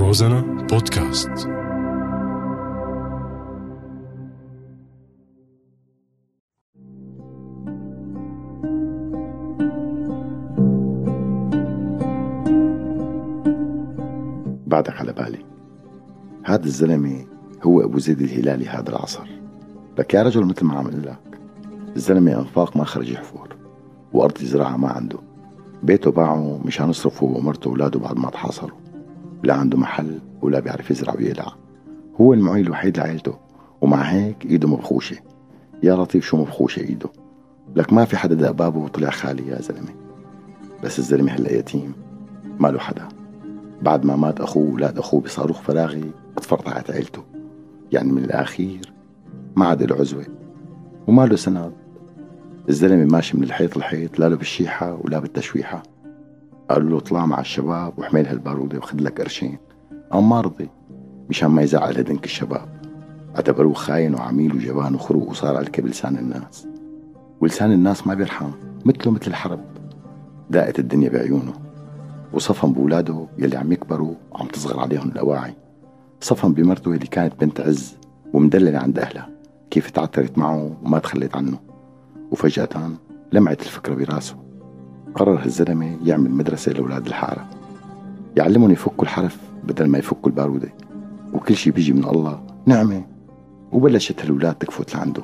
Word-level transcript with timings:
روزانا 0.00 0.40
بودكاست. 0.40 1.28
بعدك 14.66 15.00
على 15.00 15.12
بالي. 15.12 15.38
هذا 16.44 16.64
الزلمة 16.64 17.26
هو 17.62 17.80
أبو 17.84 17.98
زيد 17.98 18.20
الهلالي 18.20 18.68
هذا 18.68 18.88
العصر. 18.88 19.28
لك 19.98 20.14
يا 20.14 20.22
رجل 20.22 20.44
مثل 20.44 20.64
ما 20.64 20.78
عم 20.78 20.86
أقول 20.86 21.02
لك. 21.02 21.40
الزلمة 21.96 22.38
أنفاق 22.38 22.76
ما 22.76 22.84
خرج 22.84 23.10
يحفر 23.10 23.56
وأرض 24.12 24.42
يزرعها 24.42 24.76
ما 24.76 24.88
عنده. 24.88 25.18
بيته 25.82 26.10
باعه 26.10 26.60
مشان 26.64 26.90
يصرفه 26.90 27.26
ومرته 27.26 27.70
وأولاده 27.70 28.00
بعد 28.00 28.16
ما 28.16 28.30
تحاصروا. 28.30 28.89
لا 29.42 29.54
عنده 29.54 29.78
محل 29.78 30.18
ولا 30.42 30.60
بيعرف 30.60 30.90
يزرع 30.90 31.14
ويقلع. 31.14 31.54
هو 32.20 32.34
المعين 32.34 32.66
الوحيد 32.66 32.98
لعيلته 32.98 33.34
ومع 33.80 34.02
هيك 34.02 34.46
إيده 34.46 34.68
مبخوشة. 34.68 35.16
يا 35.82 35.94
لطيف 35.94 36.24
شو 36.24 36.36
مبخوشة 36.36 36.80
إيده؟ 36.80 37.10
لك 37.76 37.92
ما 37.92 38.04
في 38.04 38.16
حدا 38.16 38.34
دق 38.34 38.50
بابه 38.50 38.78
وطلع 38.78 39.10
خالي 39.10 39.48
يا 39.48 39.62
زلمة. 39.62 39.94
بس 40.84 40.98
الزلمة 40.98 41.32
هلا 41.32 41.52
يتيم 41.52 41.92
ما 42.58 42.68
له 42.68 42.78
حدا. 42.78 43.08
بعد 43.82 44.04
ما 44.04 44.16
مات 44.16 44.40
أخوه 44.40 44.74
ولاد 44.74 44.98
أخوه 44.98 45.20
بصاروخ 45.20 45.60
فراغي 45.60 46.10
اتفرطعت 46.36 46.90
عيلته. 46.90 47.22
يعني 47.92 48.12
من 48.12 48.24
الأخير 48.24 48.92
ما 49.56 49.66
عاد 49.66 49.82
له 49.82 49.96
عزوة. 49.96 50.26
وما 51.06 51.26
له 51.26 51.36
سند. 51.36 51.72
الزلمة 52.68 53.04
ماشي 53.04 53.36
من 53.36 53.42
الحيط 53.42 53.76
لحيط 53.76 54.18
لا 54.18 54.28
له 54.28 54.36
بالشيحة 54.36 54.98
ولا 55.04 55.18
بالتشويحة. 55.18 55.82
قالوا 56.70 56.90
له 56.90 56.96
اطلع 56.96 57.26
مع 57.26 57.40
الشباب 57.40 57.98
وحمل 57.98 58.26
هالبارودة 58.26 58.78
وخذ 58.78 59.00
لك 59.00 59.20
قرشين. 59.20 59.58
قام 60.10 60.28
ما 60.28 60.40
رضي 60.40 60.68
مشان 61.30 61.50
ما 61.50 61.62
يزعل 61.62 61.98
هدنك 61.98 62.24
الشباب. 62.24 62.68
اعتبروه 63.36 63.74
خاين 63.74 64.14
وعميل 64.14 64.54
وجبان 64.54 64.94
وخروق 64.94 65.28
وصار 65.28 65.56
على 65.56 65.70
لسان 65.78 66.16
الناس. 66.16 66.66
ولسان 67.40 67.72
الناس 67.72 68.06
ما 68.06 68.14
بيرحم 68.14 68.50
مثله 68.84 69.12
مثل 69.12 69.26
الحرب. 69.26 69.60
داقت 70.50 70.78
الدنيا 70.78 71.10
بعيونه. 71.10 71.52
وصفن 72.32 72.72
بولاده 72.72 73.26
يلي 73.38 73.56
عم 73.56 73.72
يكبروا 73.72 74.14
وعم 74.32 74.46
تصغر 74.46 74.80
عليهم 74.80 75.08
الأواعي. 75.08 75.54
صفن 76.20 76.52
بمرته 76.52 76.90
اللي 76.90 77.06
كانت 77.06 77.40
بنت 77.40 77.60
عز 77.60 77.96
ومدللة 78.32 78.78
عند 78.78 78.98
أهلها. 78.98 79.28
كيف 79.70 79.90
تعثرت 79.90 80.38
معه 80.38 80.76
وما 80.82 80.98
تخليت 80.98 81.36
عنه. 81.36 81.58
وفجأة 82.30 82.90
لمعت 83.32 83.62
الفكرة 83.62 83.94
براسه. 83.94 84.49
قرر 85.14 85.44
هالزلمة 85.44 85.96
يعمل 86.04 86.30
مدرسة 86.30 86.72
لأولاد 86.72 87.06
الحارة. 87.06 87.48
يعلمهم 88.36 88.70
يفكوا 88.70 89.04
الحرف 89.04 89.38
بدل 89.64 89.86
ما 89.86 89.98
يفكوا 89.98 90.30
البارودة. 90.30 90.72
وكل 91.32 91.56
شي 91.56 91.70
بيجي 91.70 91.92
من 91.92 92.04
الله. 92.04 92.42
نعمة. 92.66 93.04
وبلشت 93.72 94.22
هالولاد 94.22 94.54
تكفت 94.54 94.94
لعنده. 94.94 95.22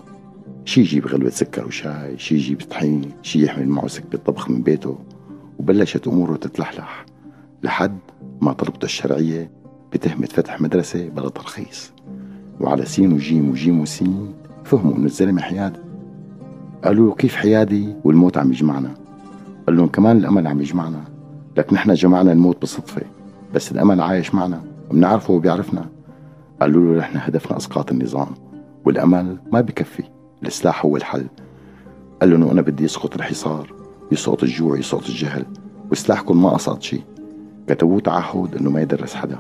شي 0.65 0.81
يجيب 0.81 1.07
غلوة 1.07 1.31
سكر 1.31 1.67
وشاي 1.67 2.19
شي 2.19 2.35
يجيب 2.35 2.61
طحين 2.71 3.03
شي 3.23 3.45
يحمل 3.45 3.69
معه 3.69 3.87
سكة 3.87 4.19
طبخ 4.19 4.51
من 4.51 4.63
بيته. 4.63 4.99
وبلشت 5.59 6.09
أموره 6.09 6.37
تتلحلح. 6.37 7.07
لحد 7.63 7.99
ما 8.41 8.53
طلبته 8.53 8.85
الشرعية 8.85 9.51
بتهمة 9.93 10.27
فتح 10.27 10.61
مدرسة 10.61 11.09
بلا 11.09 11.29
ترخيص. 11.29 11.93
وعلى 12.61 12.85
سين 12.85 13.13
وجيم 13.13 13.51
وجيم 13.51 13.81
وسين 13.81 14.35
فهموا 14.65 14.97
إنه 14.97 15.05
الزلمة 15.05 15.43
حيادي 15.43 15.79
قالوا 16.85 17.09
له 17.09 17.15
كيف 17.15 17.35
حيادي 17.35 17.95
والموت 18.05 18.39
عم 18.39 18.53
يجمعنا. 18.53 19.06
قال 19.67 19.77
لهم 19.77 19.89
كمان 19.89 20.17
الأمل 20.17 20.47
عم 20.47 20.61
يجمعنا. 20.61 21.05
لك 21.57 21.73
نحن 21.73 21.95
جمعنا 21.95 22.33
الموت 22.33 22.61
بالصدفة 22.61 23.03
بس 23.55 23.73
الأمل 23.73 24.01
عايش 24.01 24.35
معنا. 24.35 24.63
وبنعرفه 24.91 25.35
وبيعرفنا 25.35 25.87
قالوا 26.61 26.95
له 26.95 27.01
نحن 27.01 27.19
هدفنا 27.19 27.57
إسقاط 27.57 27.93
النظام. 27.93 28.29
والأمل 28.85 29.37
ما 29.53 29.61
بكفي. 29.61 30.03
السلاح 30.45 30.85
هو 30.85 30.97
الحل. 30.97 31.27
قال 32.21 32.31
لهم 32.31 32.51
أنا 32.51 32.63
بدي 32.63 32.85
يسقط 32.85 33.15
الحصار 33.15 33.73
يسقط 34.13 34.43
الجوع 34.43 34.79
يسقط 34.79 35.07
الجهل. 35.07 35.45
وسلاحكم 35.91 36.43
ما 36.43 36.51
قصد 36.51 36.83
شيء. 36.83 37.03
كتبوه 37.69 38.01
تعهد 38.01 38.55
إنه 38.55 38.71
ما 38.71 38.81
يدرس 38.83 39.15
حدا. 39.15 39.39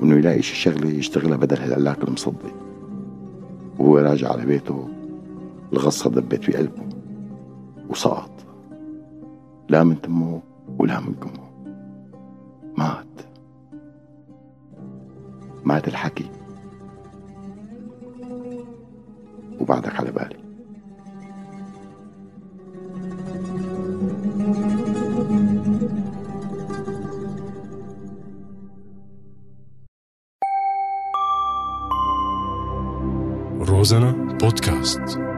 وإنه 0.00 0.16
يلاقي 0.16 0.42
شي 0.42 0.56
شغلة 0.56 0.90
يشتغلها 0.90 1.36
بدل 1.36 1.58
هالعلاك 1.58 2.04
المصدي 2.04 2.52
وهو 3.78 3.98
راجع 3.98 4.32
على 4.32 4.46
بيته 4.46 4.88
الغصة 5.72 6.10
دبت 6.10 6.50
بقلبه. 6.50 6.82
وسقط. 7.88 8.30
لا 9.70 9.84
من 9.84 10.00
تمه 10.00 10.42
ولا 10.78 11.00
من 11.00 11.14
كمه 11.14 11.50
مات. 12.78 13.06
مات 15.64 15.88
الحكي. 15.88 16.30
وبعدك 19.60 19.94
على 19.94 20.10
بالي. 20.10 20.40
روزانا 33.60 34.12
بودكاست. 34.42 35.29